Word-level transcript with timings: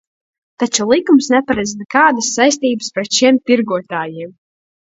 Taču 0.63 0.85
likums 0.91 1.27
neparedz 1.33 1.75
nekādas 1.83 2.31
saistības 2.39 2.91
pret 2.97 3.15
šiem 3.21 3.41
tirgotājiem. 3.51 4.37